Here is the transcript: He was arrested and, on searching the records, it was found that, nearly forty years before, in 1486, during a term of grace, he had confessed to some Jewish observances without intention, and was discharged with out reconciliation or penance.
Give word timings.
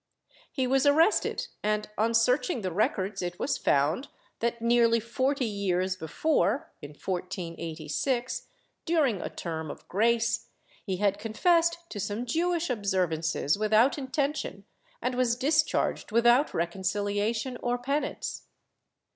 He 0.51 0.65
was 0.65 0.87
arrested 0.87 1.45
and, 1.61 1.87
on 1.95 2.15
searching 2.15 2.61
the 2.61 2.71
records, 2.71 3.21
it 3.21 3.37
was 3.37 3.59
found 3.59 4.07
that, 4.39 4.59
nearly 4.59 4.99
forty 4.99 5.45
years 5.45 5.95
before, 5.95 6.71
in 6.81 6.89
1486, 6.95 8.47
during 8.85 9.21
a 9.21 9.29
term 9.29 9.69
of 9.69 9.87
grace, 9.87 10.47
he 10.83 10.97
had 10.97 11.19
confessed 11.19 11.77
to 11.89 11.99
some 11.99 12.25
Jewish 12.25 12.67
observances 12.71 13.59
without 13.59 13.99
intention, 13.99 14.65
and 15.03 15.13
was 15.13 15.35
discharged 15.35 16.11
with 16.11 16.25
out 16.25 16.51
reconciliation 16.51 17.57
or 17.61 17.77
penance. 17.77 18.47